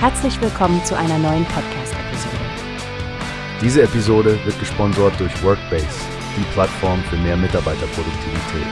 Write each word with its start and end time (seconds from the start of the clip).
Herzlich 0.00 0.40
willkommen 0.40 0.84
zu 0.84 0.96
einer 0.96 1.18
neuen 1.18 1.44
Podcast-Episode. 1.46 2.36
Diese 3.60 3.82
Episode 3.82 4.38
wird 4.44 4.56
gesponsert 4.60 5.18
durch 5.18 5.42
Workbase, 5.42 5.88
die 6.36 6.44
Plattform 6.52 7.02
für 7.10 7.16
mehr 7.16 7.36
Mitarbeiterproduktivität. 7.36 8.68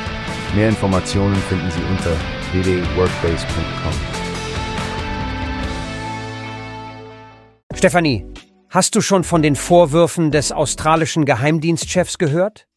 Mehr 0.55 0.69
Informationen 0.69 1.35
finden 1.35 1.69
Sie 1.73 1.83
unter 1.91 2.13
www.workbase.com. 2.53 3.93
Stefanie, 7.75 8.25
hast 8.71 8.95
du 8.95 9.01
schon 9.01 9.25
von 9.25 9.43
den 9.43 9.57
Vorwürfen 9.57 10.31
des 10.31 10.53
australischen 10.53 11.25
Geheimdienstchefs 11.25 12.19
gehört? 12.19 12.69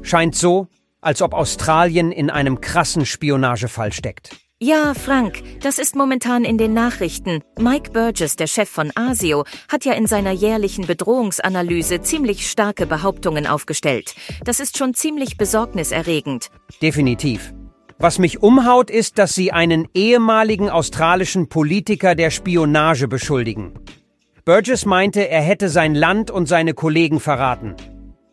Scheint 0.00 0.34
so, 0.34 0.68
als 1.02 1.20
ob 1.20 1.34
Australien 1.34 2.10
in 2.10 2.30
einem 2.30 2.62
krassen 2.62 3.04
Spionagefall 3.04 3.92
steckt. 3.92 4.47
Ja, 4.60 4.92
Frank, 4.92 5.44
das 5.60 5.78
ist 5.78 5.94
momentan 5.94 6.44
in 6.44 6.58
den 6.58 6.74
Nachrichten. 6.74 7.44
Mike 7.60 7.92
Burgess, 7.92 8.34
der 8.34 8.48
Chef 8.48 8.68
von 8.68 8.90
ASIO, 8.96 9.44
hat 9.68 9.84
ja 9.84 9.92
in 9.92 10.08
seiner 10.08 10.32
jährlichen 10.32 10.84
Bedrohungsanalyse 10.84 12.00
ziemlich 12.00 12.50
starke 12.50 12.84
Behauptungen 12.84 13.46
aufgestellt. 13.46 14.16
Das 14.42 14.58
ist 14.58 14.76
schon 14.76 14.94
ziemlich 14.94 15.36
besorgniserregend. 15.36 16.48
Definitiv. 16.82 17.54
Was 18.00 18.18
mich 18.18 18.42
umhaut, 18.42 18.90
ist, 18.90 19.18
dass 19.18 19.32
sie 19.32 19.52
einen 19.52 19.86
ehemaligen 19.94 20.70
australischen 20.70 21.48
Politiker 21.48 22.16
der 22.16 22.30
Spionage 22.30 23.06
beschuldigen. 23.06 23.74
Burgess 24.44 24.84
meinte, 24.84 25.28
er 25.28 25.42
hätte 25.42 25.68
sein 25.68 25.94
Land 25.94 26.32
und 26.32 26.46
seine 26.46 26.74
Kollegen 26.74 27.20
verraten. 27.20 27.76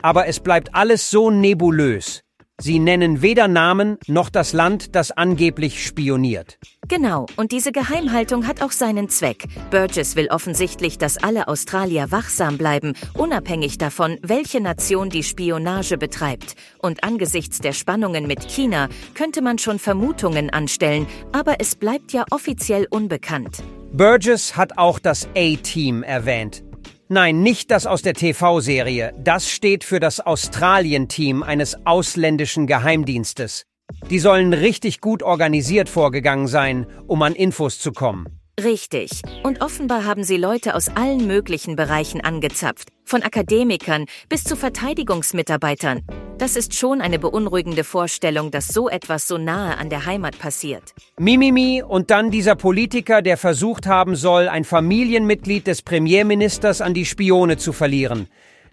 Aber 0.02 0.26
es 0.26 0.40
bleibt 0.40 0.74
alles 0.74 1.12
so 1.12 1.30
nebulös. 1.30 2.25
Sie 2.62 2.80
nennen 2.80 3.22
weder 3.22 3.50
Namen 3.50 3.98
noch 4.08 4.30
das 4.30 4.54
Land, 4.54 4.96
das 4.96 5.12
angeblich 5.12 5.86
spioniert. 5.86 6.58
Genau, 6.88 7.26
und 7.36 7.52
diese 7.52 7.74
Geheimhaltung 7.74 8.48
hat 8.48 8.62
auch 8.62 8.72
seinen 8.72 9.10
Zweck. 9.10 9.46
Burgess 9.72 10.16
will 10.16 10.30
offensichtlich, 10.30 10.98
dass 10.98 11.18
alle 11.18 11.50
Australier 11.50 12.12
wachsam 12.12 12.58
bleiben, 12.58 12.94
unabhängig 13.14 13.78
davon, 13.78 14.20
welche 14.22 14.62
Nation 14.62 15.10
die 15.10 15.24
Spionage 15.24 15.98
betreibt. 15.98 16.56
Und 16.80 17.04
angesichts 17.04 17.60
der 17.60 17.74
Spannungen 17.74 18.26
mit 18.26 18.50
China 18.50 18.88
könnte 19.16 19.42
man 19.42 19.58
schon 19.58 19.78
Vermutungen 19.78 20.50
anstellen, 20.50 21.08
aber 21.34 21.56
es 21.60 21.76
bleibt 21.76 22.14
ja 22.14 22.24
offiziell 22.32 22.88
unbekannt. 22.90 23.64
Burgess 23.92 24.58
hat 24.58 24.78
auch 24.78 25.00
das 25.00 25.28
A-Team 25.36 26.04
erwähnt. 26.04 26.65
Nein, 27.08 27.44
nicht 27.44 27.70
das 27.70 27.86
aus 27.86 28.02
der 28.02 28.16
TV-Serie. 28.16 29.14
Das 29.20 29.48
steht 29.48 29.84
für 29.84 30.00
das 30.00 30.20
Australien-Team 30.20 31.44
eines 31.44 31.86
ausländischen 31.86 32.66
Geheimdienstes. 32.66 33.66
Die 34.10 34.18
sollen 34.18 34.54
richtig 34.54 35.02
gut 35.02 35.22
organisiert 35.22 35.88
vorgegangen 35.88 36.48
sein, 36.48 36.88
um 37.06 37.22
an 37.22 37.36
Infos 37.36 37.78
zu 37.78 37.92
kommen. 37.92 38.40
Richtig. 38.64 39.22
Und 39.44 39.62
offenbar 39.62 40.06
haben 40.06 40.24
sie 40.24 40.38
Leute 40.38 40.76
aus 40.76 40.88
allen 40.88 41.28
möglichen 41.28 41.76
Bereichen 41.76 42.22
angezapft, 42.22 42.88
von 43.04 43.22
Akademikern 43.22 44.06
bis 44.30 44.46
zu 44.46 44.56
Verteidigungsmitarbeitern. 44.56 46.04
Das 46.38 46.56
ist 46.56 46.74
schon 46.74 47.02
eine 47.02 47.20
beunruhigende 47.20 47.84
Vorstellung, 47.84 48.52
dass 48.52 48.70
so 48.70 48.88
etwas 48.90 49.28
so 49.28 49.38
nahe 49.38 49.78
an 49.78 49.90
der 49.90 50.06
Heimat 50.06 50.40
passiert. 50.40 50.94
Mimimi 51.18 51.84
und 51.84 52.12
dann 52.12 52.32
dieser 52.32 52.56
Politiker, 52.56 53.22
der 53.22 53.38
versucht 53.38 53.88
haben 53.88 54.16
soll, 54.16 54.48
ein 54.48 54.64
Familienmitglied 54.64 55.68
des 55.68 55.82
Premierministers 55.82 56.80
an 56.82 56.94
die 56.94 57.06
Spione 57.06 57.58
zu 57.58 57.74
verlieren. 57.74 58.28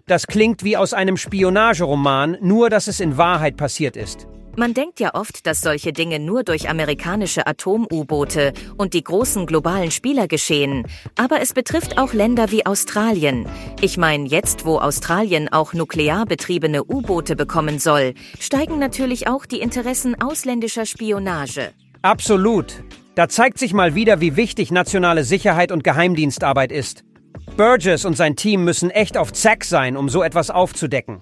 Das 0.07 0.27
klingt 0.27 0.63
wie 0.63 0.77
aus 0.77 0.93
einem 0.93 1.17
Spionageroman, 1.17 2.37
nur 2.41 2.69
dass 2.69 2.87
es 2.87 2.99
in 2.99 3.17
Wahrheit 3.17 3.57
passiert 3.57 3.95
ist. 3.97 4.27
Man 4.55 4.75
denkt 4.75 4.99
ja 4.99 5.15
oft, 5.15 5.47
dass 5.47 5.61
solche 5.61 5.93
Dinge 5.93 6.19
nur 6.19 6.43
durch 6.43 6.69
amerikanische 6.69 7.47
Atom-U-Boote 7.47 8.53
und 8.77 8.93
die 8.93 9.03
großen 9.03 9.47
globalen 9.47 9.89
Spieler 9.89 10.27
geschehen. 10.27 10.85
Aber 11.17 11.41
es 11.41 11.53
betrifft 11.53 11.97
auch 11.97 12.13
Länder 12.13 12.51
wie 12.51 12.63
Australien. 12.63 13.47
Ich 13.81 13.97
meine, 13.97 14.27
jetzt, 14.27 14.63
wo 14.63 14.77
Australien 14.77 15.51
auch 15.51 15.73
nuklear 15.73 16.27
betriebene 16.27 16.83
U-Boote 16.83 17.35
bekommen 17.35 17.79
soll, 17.79 18.13
steigen 18.39 18.77
natürlich 18.77 19.27
auch 19.27 19.47
die 19.47 19.59
Interessen 19.59 20.21
ausländischer 20.21 20.85
Spionage. 20.85 21.71
Absolut. 22.03 22.83
Da 23.15 23.29
zeigt 23.29 23.57
sich 23.57 23.73
mal 23.73 23.95
wieder, 23.95 24.21
wie 24.21 24.35
wichtig 24.35 24.69
nationale 24.69 25.23
Sicherheit 25.23 25.71
und 25.71 25.83
Geheimdienstarbeit 25.83 26.71
ist. 26.71 27.03
Burgess 27.57 28.05
und 28.05 28.15
sein 28.15 28.35
Team 28.35 28.63
müssen 28.63 28.91
echt 28.91 29.17
auf 29.17 29.33
Zack 29.33 29.65
sein, 29.65 29.97
um 29.97 30.09
so 30.09 30.21
etwas 30.21 30.51
aufzudecken. 30.51 31.21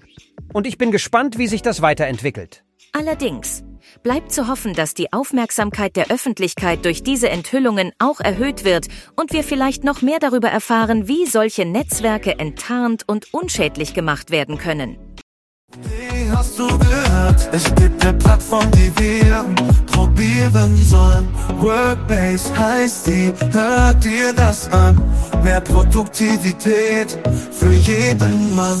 Und 0.52 0.66
ich 0.66 0.76
bin 0.76 0.90
gespannt, 0.90 1.38
wie 1.38 1.46
sich 1.46 1.62
das 1.62 1.80
weiterentwickelt. 1.80 2.62
Allerdings 2.92 3.64
bleibt 4.02 4.32
zu 4.32 4.48
hoffen, 4.48 4.74
dass 4.74 4.92
die 4.92 5.12
Aufmerksamkeit 5.12 5.96
der 5.96 6.10
Öffentlichkeit 6.10 6.84
durch 6.84 7.02
diese 7.02 7.30
Enthüllungen 7.30 7.92
auch 7.98 8.20
erhöht 8.20 8.64
wird 8.64 8.88
und 9.16 9.32
wir 9.32 9.44
vielleicht 9.44 9.82
noch 9.82 10.02
mehr 10.02 10.18
darüber 10.18 10.48
erfahren, 10.48 11.08
wie 11.08 11.26
solche 11.26 11.64
Netzwerke 11.64 12.38
enttarnt 12.38 13.04
und 13.08 13.32
unschädlich 13.32 13.94
gemacht 13.94 14.30
werden 14.30 14.58
können. 14.58 14.98
Hast 16.34 16.58
du 16.58 16.66
gehört? 16.66 17.48
Es 17.52 17.74
gibt 17.74 18.02
eine 18.02 18.14
Plattform, 18.14 18.70
die 18.72 18.92
wir 18.98 19.44
probieren 19.86 20.76
sollen. 20.76 21.28
Workbase 21.60 22.58
heißt 22.58 23.06
die, 23.06 23.32
hört 23.52 24.02
dir 24.02 24.32
das 24.34 24.70
an. 24.72 25.00
Mehr 25.42 25.60
Produktivität 25.60 27.18
für 27.52 27.72
jeden 27.72 28.56
Mann. 28.56 28.80